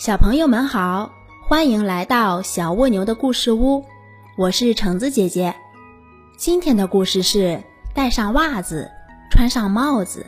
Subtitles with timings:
[0.00, 3.84] 小朋友们好，欢迎来到小蜗牛的故事屋，
[4.38, 5.54] 我是橙子姐姐。
[6.38, 7.62] 今天的故事是
[7.94, 8.90] 戴上袜子，
[9.30, 10.24] 穿上帽子。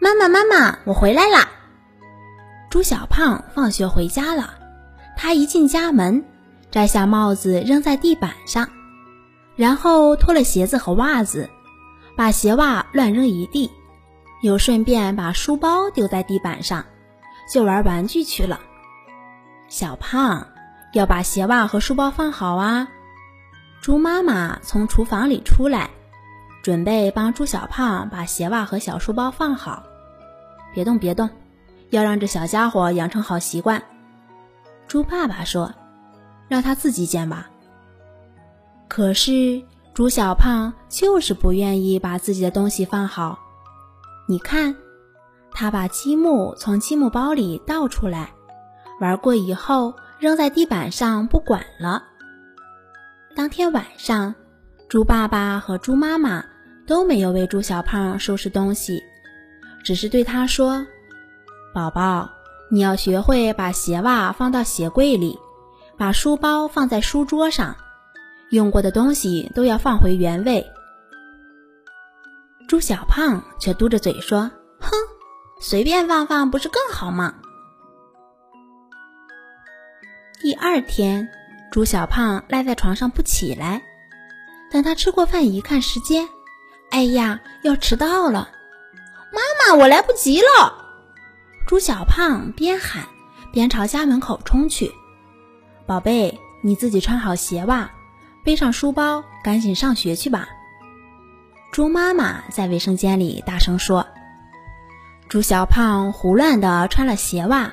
[0.00, 1.48] 妈妈，妈妈，我回来啦！
[2.68, 4.54] 猪小胖放学回家了，
[5.16, 6.24] 他一进家门，
[6.68, 8.68] 摘下帽子扔在地板上，
[9.54, 11.48] 然后脱了鞋子和袜子，
[12.16, 13.70] 把鞋袜乱扔一地，
[14.42, 16.84] 又顺便把书包丢在地板上。
[17.52, 18.60] 就玩玩具去了。
[19.68, 20.46] 小胖
[20.92, 22.88] 要把鞋袜和书包放好啊！
[23.80, 25.90] 猪妈妈从厨房里出来，
[26.62, 29.82] 准备帮猪小胖把鞋袜和小书包放好。
[30.74, 31.28] 别动，别动，
[31.90, 33.82] 要让这小家伙养成好习惯。
[34.86, 35.72] 猪爸爸说
[36.46, 37.50] ：“让他自己捡吧。”
[38.86, 39.62] 可是
[39.94, 43.38] 猪小胖就是不愿意把自己的东西放好。
[44.28, 44.76] 你看。
[45.52, 48.32] 他把积木从积木包里倒出来，
[49.00, 52.04] 玩过以后扔在地板上不管了。
[53.34, 54.34] 当天晚上，
[54.88, 56.44] 猪爸爸和猪妈妈
[56.86, 59.02] 都没有为猪小胖收拾东西，
[59.84, 60.86] 只是对他说
[61.72, 62.28] ：“宝宝，
[62.70, 65.38] 你要学会把鞋袜放到鞋柜里，
[65.96, 67.76] 把书包放在书桌上，
[68.50, 70.66] 用过的东西都要放回原位。”
[72.66, 74.50] 猪小胖却嘟着嘴说：“。”
[75.62, 77.34] 随便放放不是更好吗？
[80.40, 81.28] 第二天，
[81.70, 83.82] 猪小胖赖在床上不起来。
[84.72, 86.26] 等他吃过饭，一看时间，
[86.90, 88.48] 哎呀，要迟到了！
[89.32, 90.74] 妈妈，我来不及了！
[91.66, 93.06] 猪小胖边喊
[93.52, 94.90] 边朝家门口冲去。
[95.86, 97.90] 宝贝，你自己穿好鞋袜，
[98.42, 100.48] 背上书包，赶紧上学去吧。
[101.70, 104.06] 猪妈妈在卫生间里大声说。
[105.30, 107.72] 猪小胖胡乱地穿了鞋袜，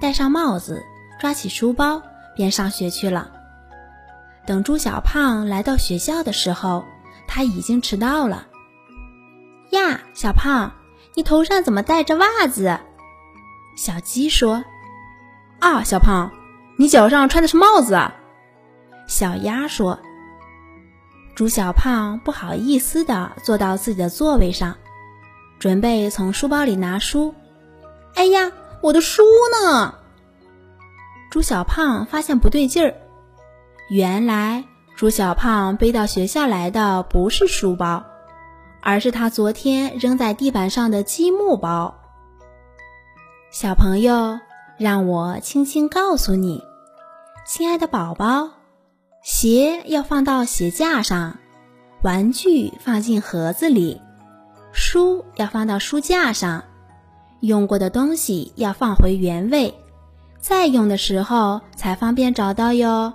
[0.00, 0.84] 戴上帽子，
[1.20, 2.02] 抓起书包，
[2.34, 3.30] 便上学去了。
[4.44, 6.84] 等猪小胖来到学校的时候，
[7.28, 8.44] 他已经迟到了。
[9.70, 10.72] 呀，小胖，
[11.14, 12.76] 你头上怎么戴着袜子？
[13.76, 14.64] 小鸡说
[15.62, 16.28] ：“啊，小胖，
[16.76, 18.12] 你脚上穿的是帽子啊。”
[19.06, 19.96] 小鸭说
[21.36, 24.76] ：“猪小胖不好意思地坐到自己的座位上。”
[25.58, 27.34] 准备从书包里拿书，
[28.14, 28.52] 哎呀，
[28.82, 29.22] 我的书
[29.52, 29.94] 呢？
[31.30, 32.94] 朱小胖发现不对劲儿，
[33.90, 34.64] 原来
[34.96, 38.04] 朱小胖背到学校来的不是书包，
[38.80, 41.94] 而是他昨天扔在地板上的积木包。
[43.50, 44.40] 小朋友，
[44.78, 46.62] 让我轻轻告诉你，
[47.46, 48.50] 亲爱的宝宝，
[49.22, 51.38] 鞋要放到鞋架上，
[52.02, 54.00] 玩具放进盒子里。
[54.76, 56.62] 书要放到书架上，
[57.40, 59.74] 用过的东西要放回原位，
[60.38, 63.10] 再用的时候才方便找到哟。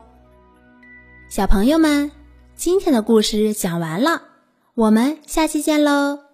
[1.29, 2.11] 小朋友们，
[2.55, 4.23] 今天的故事讲完了，
[4.73, 6.30] 我们下期见喽。